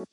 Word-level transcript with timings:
Hey 0.00 0.06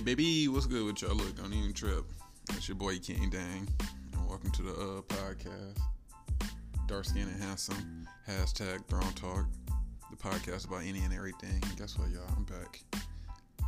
baby, 0.00 0.48
what's 0.48 0.66
good 0.66 0.84
with 0.84 1.02
y'all? 1.02 1.14
Look, 1.14 1.36
don't 1.36 1.52
even 1.52 1.72
trip. 1.72 2.04
It's 2.50 2.66
your 2.68 2.74
boy 2.74 2.98
King 2.98 3.30
Dame, 3.30 3.68
and 4.12 4.28
welcome 4.28 4.50
to 4.50 4.62
the 4.62 4.72
uh, 4.72 5.02
podcast. 5.02 5.78
Dark 6.88 7.04
skin 7.04 7.28
and 7.28 7.40
handsome. 7.40 8.08
Hashtag 8.28 8.84
Throne 8.86 9.12
Talk. 9.12 9.46
The 10.10 10.16
podcast 10.16 10.66
about 10.66 10.82
any 10.82 10.98
and 11.04 11.14
everything. 11.14 11.62
Guess 11.78 11.96
what, 11.96 12.10
y'all? 12.10 12.24
I'm 12.36 12.42
back. 12.42 12.82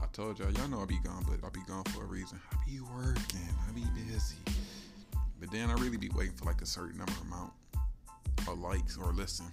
I 0.03 0.07
told 0.13 0.39
y'all, 0.39 0.51
y'all 0.53 0.69
know 0.69 0.81
I'll 0.81 0.87
be 0.87 0.99
gone, 0.99 1.25
but 1.29 1.39
I'll 1.45 1.51
be 1.51 1.61
gone 1.67 1.85
for 1.85 2.05
a 2.05 2.07
reason. 2.07 2.41
I 2.53 2.57
be 2.67 2.81
working. 2.81 3.49
I 3.69 3.73
be 3.73 3.85
busy. 3.95 4.37
But 5.41 5.51
then 5.51 5.71
I 5.71 5.75
really 5.75 5.97
be 5.97 6.11
waiting 6.15 6.35
for 6.35 6.45
like 6.45 6.63
a 6.63 6.67
certain 6.67 6.99
number 6.99 7.13
amount 7.27 7.53
of 8.49 8.59
likes 8.59 8.97
or 8.97 9.13
listen 9.13 9.47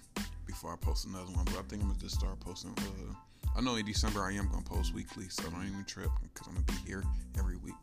before 0.46 0.72
I 0.72 0.76
post 0.76 1.06
another 1.06 1.30
one. 1.32 1.44
But 1.46 1.56
I 1.56 1.62
think 1.68 1.82
I'm 1.82 1.88
gonna 1.88 2.00
just 2.00 2.14
start 2.14 2.38
posting. 2.40 2.72
Uh, 2.78 3.14
I 3.56 3.60
know 3.60 3.76
in 3.76 3.86
December 3.86 4.22
I 4.22 4.32
am 4.32 4.48
gonna 4.48 4.62
post 4.62 4.94
weekly, 4.94 5.28
so 5.28 5.44
I 5.46 5.50
don't 5.50 5.66
even 5.66 5.84
trip 5.84 6.10
because 6.22 6.48
I'm 6.48 6.54
gonna 6.54 6.66
be 6.66 6.88
here 6.88 7.04
every 7.38 7.56
week. 7.56 7.74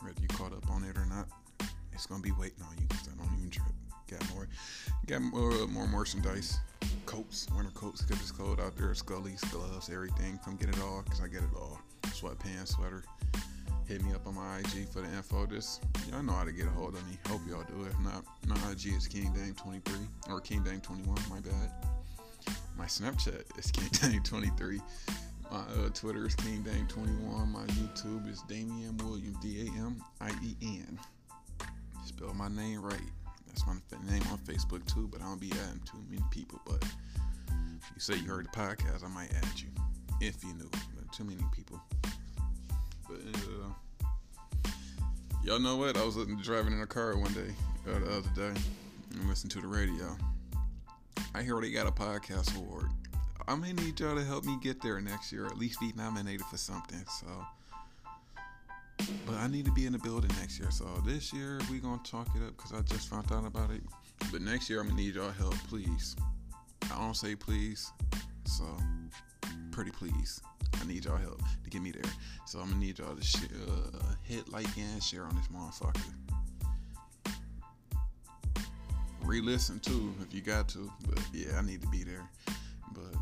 Whether 0.00 0.20
you 0.20 0.28
caught 0.28 0.52
up 0.52 0.70
on 0.70 0.84
it 0.84 0.96
or 0.96 1.06
not, 1.06 1.28
it's 1.92 2.06
gonna 2.06 2.22
be 2.22 2.32
waiting 2.32 2.62
on 2.62 2.76
you 2.78 2.86
because 2.86 3.08
I 3.08 3.16
don't 3.16 3.32
even 3.38 3.50
trip. 3.50 3.72
Got 4.10 4.34
more, 4.34 4.48
got 5.06 5.22
more, 5.22 5.66
more 5.68 5.86
merchandise, 5.86 6.58
coats, 7.14 7.46
winter 7.54 7.70
coats 7.74 8.04
it's 8.08 8.32
cold 8.32 8.60
out 8.60 8.76
there. 8.76 8.88
Scullies, 8.88 9.40
gloves, 9.52 9.88
everything. 9.88 10.38
Come 10.44 10.56
get 10.56 10.68
it 10.68 10.80
all 10.82 11.02
because 11.04 11.20
I 11.20 11.28
get 11.28 11.42
it 11.42 11.54
all. 11.56 11.78
Sweatpants, 12.02 12.74
sweater. 12.74 13.04
Hit 13.86 14.02
me 14.04 14.12
up 14.14 14.26
on 14.26 14.34
my 14.34 14.58
IG 14.58 14.88
for 14.88 15.00
the 15.00 15.08
info. 15.14 15.46
This 15.46 15.80
y'all 16.10 16.22
know 16.22 16.32
how 16.32 16.44
to 16.44 16.50
get 16.50 16.66
a 16.66 16.70
hold 16.70 16.94
of 16.94 17.06
me. 17.08 17.16
Hope 17.28 17.40
y'all 17.48 17.62
do. 17.62 17.84
It. 17.84 17.92
If 17.92 18.00
not, 18.00 18.24
my 18.48 18.56
IG 18.72 18.94
is 18.96 19.06
King 19.06 19.32
Dame 19.32 19.54
23 19.54 19.94
or 20.28 20.40
King 20.40 20.64
Dame 20.64 20.80
21. 20.80 21.14
My 21.30 21.38
bad. 21.38 21.70
My 22.76 22.86
Snapchat 22.86 23.58
is 23.58 23.70
King 23.70 24.10
Dame 24.10 24.22
23. 24.22 24.80
My 25.52 25.58
uh, 25.58 25.90
Twitter 25.94 26.26
is 26.26 26.34
King 26.34 26.62
Dame 26.62 26.88
21. 26.88 27.48
My 27.52 27.64
YouTube 27.66 28.28
is 28.28 28.42
Damien 28.48 28.96
Williams 28.96 29.36
D 29.40 29.68
A 29.68 29.78
M 29.78 30.02
I 30.20 30.30
E 30.42 30.56
N. 30.62 30.98
Spell 32.06 32.34
my 32.34 32.48
name 32.48 32.82
right. 32.82 32.98
That's 33.54 33.66
my 33.68 33.74
name 34.10 34.22
on 34.32 34.38
Facebook 34.38 34.84
too, 34.92 35.08
but 35.12 35.20
I 35.20 35.24
don't 35.24 35.40
be 35.40 35.52
adding 35.52 35.80
too 35.84 36.02
many 36.10 36.22
people. 36.30 36.60
But 36.66 36.82
you 37.48 38.00
say 38.00 38.16
you 38.16 38.24
heard 38.24 38.46
the 38.46 38.50
podcast, 38.50 39.04
I 39.04 39.08
might 39.08 39.32
add 39.34 39.60
you 39.60 39.68
if 40.20 40.42
you 40.42 40.54
knew. 40.54 40.70
Too 41.12 41.22
many 41.22 41.44
people. 41.52 41.80
But 43.08 43.20
uh, 43.32 44.68
y'all 45.44 45.60
know 45.60 45.76
what? 45.76 45.96
I 45.96 46.04
was 46.04 46.16
driving 46.42 46.72
in 46.72 46.80
a 46.80 46.86
car 46.88 47.16
one 47.16 47.32
day, 47.32 47.54
uh, 47.88 48.00
the 48.00 48.16
other 48.16 48.30
day, 48.34 48.60
and 49.12 49.28
listening 49.28 49.50
to 49.50 49.60
the 49.60 49.68
radio. 49.68 50.16
I 51.36 51.42
hear 51.44 51.60
they 51.60 51.70
got 51.70 51.86
a 51.86 51.92
podcast 51.92 52.56
award. 52.56 52.86
I 53.46 53.54
may 53.54 53.72
need 53.72 54.00
y'all 54.00 54.16
to 54.16 54.24
help 54.24 54.44
me 54.44 54.58
get 54.60 54.82
there 54.82 55.00
next 55.00 55.30
year, 55.30 55.44
or 55.44 55.46
at 55.46 55.56
least 55.56 55.78
be 55.78 55.92
nominated 55.94 56.44
for 56.46 56.56
something. 56.56 57.04
So, 57.20 57.26
but 59.26 59.36
I 59.36 59.48
need 59.48 59.64
to 59.64 59.72
be 59.72 59.86
in 59.86 59.92
the 59.92 59.98
building 59.98 60.30
next 60.40 60.58
year. 60.58 60.70
So 60.70 60.86
this 61.04 61.32
year 61.32 61.58
we 61.70 61.78
gonna 61.78 62.00
talk 62.04 62.28
it 62.36 62.42
up 62.42 62.56
because 62.56 62.72
I 62.72 62.80
just 62.82 63.08
found 63.08 63.30
out 63.32 63.46
about 63.46 63.70
it. 63.70 63.82
But 64.30 64.42
next 64.42 64.68
year 64.70 64.80
I'm 64.80 64.88
gonna 64.88 65.00
need 65.00 65.14
y'all 65.14 65.30
help, 65.30 65.54
please. 65.68 66.16
I 66.84 66.98
don't 66.98 67.16
say 67.16 67.34
please, 67.34 67.90
so 68.44 68.64
pretty 69.70 69.90
please. 69.90 70.40
I 70.80 70.86
need 70.86 71.04
y'all 71.04 71.16
help 71.16 71.40
to 71.62 71.70
get 71.70 71.82
me 71.82 71.92
there. 71.92 72.10
So 72.46 72.58
I'm 72.58 72.68
gonna 72.68 72.80
need 72.80 72.98
y'all 72.98 73.16
to 73.16 73.22
uh, 73.22 74.14
hit 74.22 74.48
like 74.50 74.66
and 74.76 75.02
share 75.02 75.24
on 75.24 75.34
this 75.36 75.48
motherfucker. 75.48 76.12
Re-listen 79.22 79.80
too 79.80 80.12
if 80.20 80.34
you 80.34 80.42
got 80.42 80.68
to, 80.70 80.90
but 81.08 81.18
yeah, 81.32 81.58
I 81.58 81.62
need 81.62 81.80
to 81.80 81.88
be 81.88 82.04
there. 82.04 82.28
But 82.92 83.14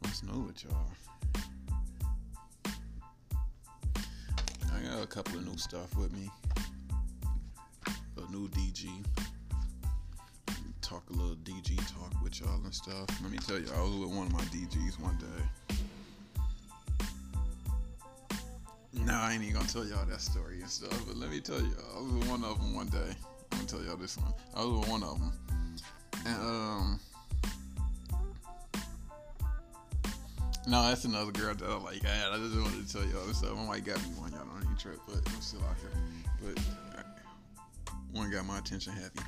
what's 0.00 0.22
new 0.22 0.40
with 0.40 0.62
y'all? 0.64 0.90
Couple 5.10 5.38
of 5.40 5.44
new 5.44 5.58
stuff 5.58 5.96
with 5.96 6.12
me. 6.12 6.30
A 8.16 8.30
new 8.30 8.48
DG. 8.50 8.88
Talk 10.82 11.02
a 11.10 11.12
little 11.12 11.34
DG 11.34 11.76
talk 11.92 12.22
with 12.22 12.40
y'all 12.40 12.60
and 12.62 12.72
stuff. 12.72 13.06
Let 13.20 13.32
me 13.32 13.38
tell 13.38 13.58
you, 13.58 13.66
I 13.76 13.80
was 13.82 13.90
with 13.96 14.10
one 14.16 14.28
of 14.28 14.32
my 14.32 14.42
DGs 14.42 15.00
one 15.00 15.18
day. 15.18 15.76
Nah, 19.04 19.26
I 19.26 19.32
ain't 19.32 19.42
even 19.42 19.54
gonna 19.54 19.66
tell 19.66 19.84
y'all 19.84 20.06
that 20.06 20.20
story 20.20 20.60
and 20.60 20.70
stuff, 20.70 20.96
but 21.08 21.16
let 21.16 21.30
me 21.30 21.40
tell 21.40 21.60
you, 21.60 21.74
I 21.96 22.00
was 22.00 22.12
with 22.12 22.28
one 22.28 22.44
of 22.44 22.60
them 22.60 22.76
one 22.76 22.86
day. 22.86 23.12
I'm 23.50 23.58
gonna 23.58 23.66
tell 23.66 23.82
y'all 23.82 23.96
this 23.96 24.16
one. 24.16 24.32
I 24.54 24.64
was 24.64 24.78
with 24.78 24.88
one 24.90 25.02
of 25.02 25.18
them, 25.18 25.32
and 26.24 26.36
um, 26.36 27.00
no, 30.66 30.82
that's 30.88 31.04
another 31.04 31.32
girl 31.32 31.54
that 31.54 31.64
I 31.64 31.76
like. 31.78 32.04
I, 32.04 32.34
I 32.34 32.38
just 32.38 32.56
wanted 32.56 32.86
to 32.86 32.92
tell 32.92 33.04
y'all 33.06 33.32
stuff. 33.32 33.56
I 33.58 33.66
might 33.66 33.84
got 33.84 33.98
me 34.02 34.10
one, 34.16 34.32
y'all 34.32 34.44
don't 34.44 34.68
need 34.68 34.78
trip, 34.78 35.00
but 35.06 35.16
I'm 35.26 35.40
still 35.40 35.60
out 35.60 35.76
here. 35.80 35.90
But 36.42 36.62
uh, 36.98 37.92
one 38.12 38.30
got 38.30 38.46
my 38.46 38.58
attention 38.58 38.92
happy. 38.92 39.20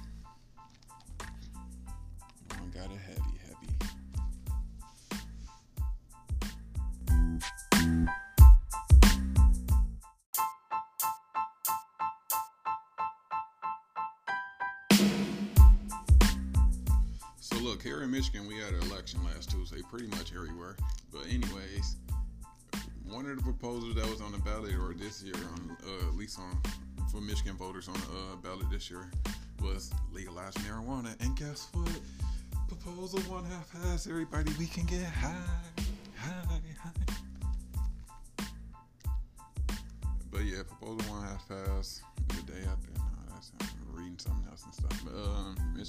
Look, 17.72 17.83
here 17.83 18.03
in 18.03 18.10
Michigan, 18.10 18.47
we 18.47 18.59
had 18.59 18.75
an 18.75 18.83
election 18.91 19.19
last 19.25 19.50
Tuesday, 19.50 19.81
pretty 19.91 20.06
much 20.09 20.34
everywhere. 20.37 20.77
But 21.10 21.22
anyways, 21.22 21.97
one 23.06 23.25
of 23.25 23.37
the 23.37 23.43
proposals 23.43 23.94
that 23.94 24.06
was 24.10 24.21
on 24.21 24.33
the 24.33 24.38
ballot, 24.38 24.75
or 24.75 24.93
this 24.93 25.22
year, 25.22 25.34
on 25.34 25.75
uh, 25.87 26.09
at 26.09 26.15
least 26.15 26.38
on 26.38 26.61
for 27.11 27.22
Michigan 27.22 27.56
voters 27.56 27.88
on 27.88 27.94
the 27.94 28.00
uh, 28.00 28.37
ballot 28.43 28.71
this 28.71 28.91
year, 28.91 29.11
was 29.62 29.91
legalize 30.12 30.53
marijuana. 30.55 31.19
And 31.25 31.34
guess 31.34 31.69
what? 31.72 31.99
Proposal 32.69 33.21
one 33.21 33.44
half 33.47 33.72
passed. 33.72 34.06
Everybody, 34.06 34.53
we 34.59 34.66
can 34.66 34.84
get 34.84 35.05
high, 35.05 35.32
high, 36.19 36.61
high. 36.82 38.47
But 40.31 40.43
yeah, 40.43 40.62
proposal 40.62 41.11
one 41.11 41.22
half 41.22 41.49
passed 41.49 42.03
the 42.28 42.53
day 42.53 42.61
after. 42.71 42.91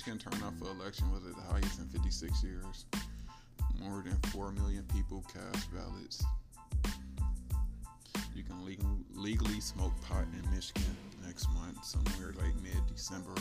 Michigan 0.06 0.32
turnout 0.32 0.54
for 0.60 0.66
election 0.66 1.10
was 1.14 1.26
at 1.26 1.34
the 1.34 1.42
highest 1.44 1.80
in 1.80 1.86
56 1.88 2.44
years. 2.44 2.86
More 3.80 4.04
than 4.04 4.18
4 4.32 4.52
million 4.52 4.84
people 4.94 5.24
cast 5.32 5.74
ballots. 5.74 6.26
You 8.36 8.44
can 8.44 8.66
legal, 8.66 8.98
legally 9.16 9.62
smoke 9.62 9.94
pot 10.02 10.26
in 10.34 10.54
Michigan 10.54 10.98
next 11.26 11.48
month, 11.54 11.86
somewhere 11.86 12.34
like 12.38 12.54
mid 12.62 12.86
December, 12.94 13.34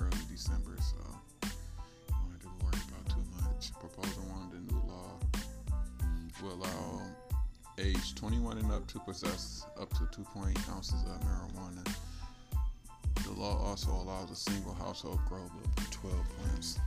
early 0.00 0.18
December. 0.30 0.76
So, 0.80 0.98
you 1.44 1.50
don't 2.10 2.32
have 2.32 2.42
to 2.42 2.64
worry 2.64 2.82
about 2.86 3.08
too 3.08 3.24
much. 3.42 3.72
Proposal 3.80 4.24
one, 4.24 4.50
the 4.50 4.70
new 4.70 4.82
law 4.86 5.18
will 6.42 6.62
allow 6.62 7.00
age 7.78 8.14
21 8.16 8.58
and 8.58 8.70
up 8.70 8.86
to 8.88 8.98
possess 8.98 9.64
up 9.80 9.88
to 9.94 10.04
2.8 10.20 10.68
ounces 10.76 11.04
of 11.04 11.20
marijuana. 11.22 11.94
Law 13.38 13.56
also 13.64 13.92
allows 13.92 14.32
a 14.32 14.34
single 14.34 14.74
household 14.74 15.20
grow 15.28 15.44
up 15.44 15.76
to 15.76 15.90
12 15.92 16.16
plants. 16.36 16.80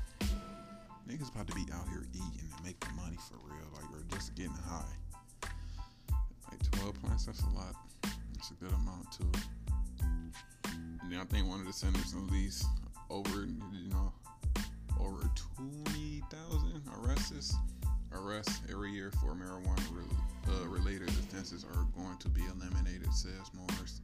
Niggas 1.07 1.33
about 1.33 1.47
to 1.47 1.55
be 1.55 1.65
out 1.73 1.87
here 1.87 2.03
eating 2.13 2.39
and 2.39 2.65
making 2.65 2.93
money 2.97 3.17
for 3.29 3.35
real, 3.45 3.67
like 3.73 3.85
or 3.93 4.03
just 4.13 4.35
getting 4.35 4.51
high. 4.51 4.83
Like 6.51 6.71
12 6.71 7.01
plants, 7.01 7.25
that's 7.25 7.41
a 7.41 7.49
lot. 7.55 7.75
That's 8.35 8.51
a 8.51 8.55
good 8.55 8.73
amount 8.73 9.11
too. 9.13 9.31
And 10.65 11.09
then 11.09 11.19
I 11.19 11.23
think 11.23 11.47
one 11.47 11.61
of 11.61 11.67
the 11.67 11.73
senators 11.73 12.13
at 12.13 12.31
least 12.33 12.65
over, 13.09 13.45
you 13.71 13.89
know, 13.89 14.11
over 14.99 15.29
20,000 15.57 16.81
arrests 16.97 17.55
arrests 18.13 18.59
every 18.69 18.91
year 18.91 19.09
for 19.21 19.33
marijuana 19.33 19.85
re- 19.93 20.53
uh, 20.53 20.67
related 20.67 21.07
offenses 21.07 21.63
are 21.63 21.87
going 21.95 22.17
to 22.17 22.27
be 22.27 22.41
eliminated, 22.41 23.13
says 23.13 23.49
Morris. 23.53 24.01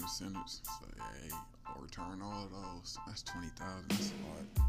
The 0.00 0.08
senators 0.08 0.60
say, 0.64 0.96
hey, 0.96 1.36
I'll 1.66 1.80
return 1.82 2.20
all 2.22 2.44
of 2.44 2.50
those. 2.50 2.98
That's 3.06 3.22
20,000. 3.22 3.88
That's 3.88 4.12
a 4.12 4.14
lot 4.28 4.66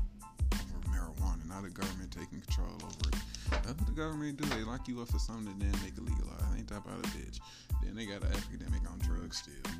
over 0.52 0.88
marijuana. 0.92 1.48
Now 1.48 1.62
the 1.62 1.70
government 1.70 2.12
taking 2.12 2.42
control 2.42 2.76
over 2.84 3.10
it. 3.10 3.16
That's 3.52 3.80
what 3.80 3.86
the 3.86 3.94
government 3.96 4.42
do. 4.42 4.48
They 4.56 4.64
lock 4.64 4.88
you 4.88 5.02
up 5.02 5.10
for 5.10 5.20
something 5.20 5.54
then 5.60 5.72
make 5.84 5.96
it 5.96 6.04
legalized. 6.04 6.58
Ain't 6.58 6.68
that 6.70 6.84
about 6.84 7.00
a 7.00 7.08
bitch? 7.16 7.40
Then 7.84 7.96
they 7.96 8.06
got 8.06 8.24
an 8.24 8.32
epidemic 8.36 8.82
on 8.92 9.00
drugs 9.00 9.38
still. 9.40 9.72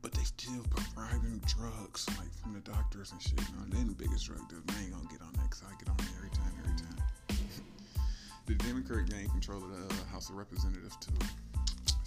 But 0.00 0.12
they 0.12 0.24
still 0.24 0.64
prescribing 0.70 1.40
drugs 1.46 2.08
like 2.18 2.32
from 2.42 2.54
the 2.54 2.60
doctors 2.60 3.12
and 3.12 3.22
shit. 3.22 3.40
You 3.40 3.56
know, 3.56 3.64
they 3.68 3.82
the 3.84 3.94
biggest 3.94 4.26
drug 4.26 4.46
dealers. 4.48 4.64
I 4.76 4.82
ain't 4.82 4.92
gonna 4.92 5.08
get 5.08 5.22
on 5.22 5.32
that 5.34 5.50
Cause 5.50 5.62
I 5.68 5.72
get 5.78 5.88
on 5.88 5.96
every 6.16 6.30
time, 6.30 6.52
every 6.64 6.76
time. 6.76 7.00
the 8.46 8.54
Democrat 8.56 9.08
gained 9.08 9.30
control 9.30 9.62
of 9.62 9.70
the 9.70 9.94
uh, 9.94 10.04
House 10.12 10.28
of 10.28 10.36
Representatives 10.36 10.96
too. 10.96 11.12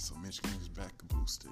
So 0.06 0.14
Michigan 0.22 0.52
is 0.62 0.70
back 0.70 0.94
a 1.02 1.06
blue 1.06 1.26
state. 1.26 1.50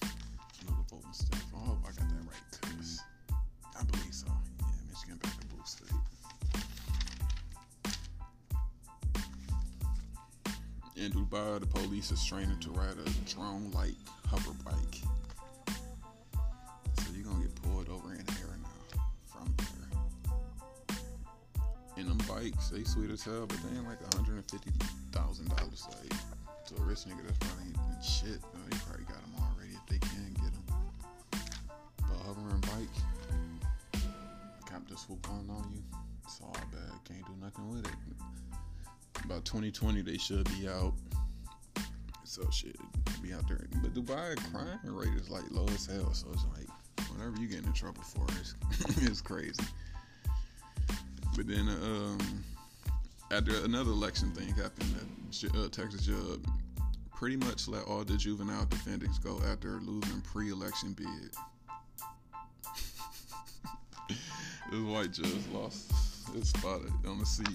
The 0.00 0.72
voting 0.88 1.12
stuff. 1.12 1.44
I 1.52 1.66
hope 1.66 1.78
I 1.82 1.88
got 1.88 2.08
that 2.08 2.24
right, 2.30 2.60
cause 2.76 3.00
I 3.76 3.82
believe 3.82 4.14
so. 4.14 4.28
Yeah, 4.60 4.66
Michigan 4.88 5.16
back 5.16 5.34
a 5.42 5.46
blue 5.52 5.64
state. 5.64 5.90
In 10.94 11.10
Dubai, 11.10 11.58
the 11.58 11.66
police 11.66 12.12
is 12.12 12.24
training 12.24 12.60
to 12.60 12.70
ride 12.70 12.96
a 13.04 13.10
drone-like 13.28 13.96
hover 14.28 14.54
bike. 14.64 15.02
So 16.98 17.06
you're 17.16 17.24
gonna 17.24 17.42
get 17.42 17.54
pulled 17.62 17.88
over 17.88 18.12
in 18.14 18.20
air 18.20 18.56
now 18.62 19.02
from 19.26 19.52
there. 19.58 20.96
And 21.96 22.06
them 22.06 22.18
bikes, 22.28 22.68
they 22.68 22.84
sweet 22.84 23.10
as 23.10 23.24
hell, 23.24 23.46
but 23.48 23.58
they 23.64 23.76
ain't 23.76 23.88
like 23.88 24.00
$150,000 24.10 25.50
like 25.50 26.31
to 26.74 26.82
a 26.82 26.84
rich 26.84 27.00
nigga 27.00 27.24
that's 27.26 27.38
probably 27.38 27.72
shit. 28.02 28.40
Though. 28.42 28.60
They 28.70 28.76
probably 28.86 29.04
got 29.04 29.20
them 29.22 29.34
already 29.40 29.74
if 29.74 29.86
they 29.88 29.98
can 29.98 30.34
get 30.34 30.52
them. 30.52 30.64
But 31.98 32.18
hovering 32.26 32.60
bike, 32.60 34.02
cop 34.68 34.86
just 34.88 35.06
swoop 35.06 35.28
on 35.30 35.48
on 35.50 35.70
you. 35.74 35.82
It's 36.24 36.40
all 36.40 36.54
bad. 36.70 36.92
Can't 37.04 37.24
do 37.26 37.32
nothing 37.40 37.68
with 37.68 37.86
it. 37.86 39.24
About 39.24 39.44
2020, 39.44 40.02
they 40.02 40.18
should 40.18 40.48
be 40.58 40.68
out. 40.68 40.94
So 42.24 42.48
shit, 42.50 42.76
be 43.22 43.32
out 43.32 43.46
there. 43.46 43.66
But 43.82 43.94
Dubai 43.94 44.36
crime 44.50 44.78
rate 44.84 45.14
is 45.20 45.28
like 45.28 45.44
low 45.50 45.66
as 45.68 45.86
hell. 45.86 46.12
So 46.14 46.28
it's 46.32 46.44
like 46.56 46.68
whatever 47.10 47.40
you 47.40 47.46
get 47.46 47.64
in 47.64 47.72
trouble 47.72 48.02
for 48.02 48.26
is 48.40 48.54
it's 49.02 49.20
crazy. 49.20 49.62
But 51.36 51.46
then 51.46 51.68
um, 51.68 52.44
after 53.30 53.64
another 53.64 53.90
election 53.90 54.30
thing 54.32 54.48
happened, 54.54 54.94
that 54.94 55.54
uh, 55.56 55.68
Texas 55.68 56.02
judge 56.02 56.40
pretty 57.22 57.36
much 57.36 57.68
let 57.68 57.84
all 57.84 58.02
the 58.02 58.16
juvenile 58.16 58.64
defendants 58.64 59.16
go 59.16 59.40
after 59.48 59.78
losing 59.82 60.20
pre-election 60.22 60.92
bid. 60.92 61.30
this 64.72 64.80
white 64.80 65.12
judge 65.12 65.46
lost 65.52 65.92
his 66.34 66.48
spot 66.48 66.80
on 67.06 67.20
the 67.20 67.24
seat, 67.24 67.46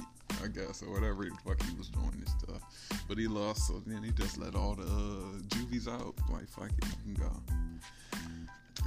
I 0.41 0.47
guess, 0.47 0.81
or 0.81 0.93
whatever 0.93 1.25
the 1.25 1.31
fuck 1.45 1.61
he 1.63 1.75
was 1.75 1.89
doing 1.89 2.13
this 2.17 2.33
stuff. 2.39 2.61
But 3.09 3.17
he 3.17 3.27
lost, 3.27 3.67
so 3.67 3.81
then 3.85 4.03
he 4.03 4.11
just 4.11 4.37
let 4.37 4.55
all 4.55 4.75
the 4.75 4.83
uh, 4.83 5.41
juvies 5.53 5.89
out. 5.89 6.15
Like, 6.31 6.47
fuck 6.47 6.69
it, 6.69 6.85
you 7.05 7.15
can 7.15 7.25
go. 7.25 7.31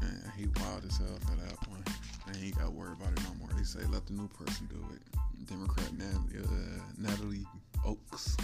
And 0.00 0.32
he 0.34 0.46
wild 0.62 0.86
as 0.86 0.96
hell 0.96 1.18
for 1.28 1.36
that 1.44 1.68
one. 1.68 1.84
And 2.26 2.36
he 2.36 2.46
ain't 2.46 2.56
got 2.56 2.64
to 2.64 2.70
worry 2.70 2.92
about 2.98 3.12
it 3.12 3.22
no 3.24 3.34
more. 3.38 3.50
They 3.54 3.64
say 3.64 3.80
let 3.90 4.06
the 4.06 4.14
new 4.14 4.28
person 4.28 4.66
do 4.70 4.82
it. 4.94 5.46
Democrat 5.46 5.92
Nat- 5.92 6.42
uh, 6.42 6.80
Natalie 6.96 7.44
Oakes. 7.84 8.38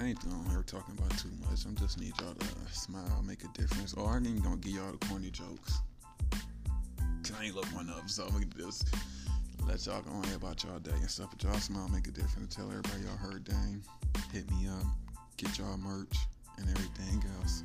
I 0.00 0.06
ain't 0.06 0.18
on 0.28 0.46
here 0.48 0.62
talking 0.62 0.96
about 0.96 1.10
too 1.18 1.28
much. 1.40 1.66
I 1.66 1.78
just 1.78 2.00
need 2.00 2.14
y'all 2.20 2.32
to 2.32 2.46
smile, 2.72 3.22
make 3.26 3.44
a 3.44 3.48
difference. 3.48 3.92
Or 3.92 4.08
I 4.08 4.16
ain't 4.16 4.42
gonna 4.42 4.56
give 4.56 4.72
y'all 4.72 4.92
the 4.92 5.06
corny 5.06 5.30
jokes. 5.30 5.80
Cause 7.22 7.36
I 7.38 7.44
ain't 7.44 7.54
look 7.54 7.66
one 7.66 7.90
up, 7.90 8.08
so 8.08 8.24
I'm 8.24 8.32
gonna 8.32 8.46
just 8.56 8.94
let 9.66 9.84
y'all 9.84 10.00
go 10.00 10.10
on 10.10 10.24
about 10.34 10.64
y'all 10.64 10.78
day 10.78 10.92
and 10.92 11.10
stuff. 11.10 11.28
But 11.30 11.42
y'all 11.42 11.58
smile, 11.58 11.88
make 11.88 12.06
a 12.06 12.12
difference. 12.12 12.56
Tell 12.56 12.70
everybody 12.70 13.02
y'all 13.02 13.16
heard 13.18 13.44
Dame. 13.44 13.82
Hit 14.32 14.50
me 14.50 14.68
up, 14.68 14.86
get 15.36 15.58
y'all 15.58 15.76
merch 15.76 16.16
and 16.56 16.66
everything 16.70 17.22
else. 17.38 17.62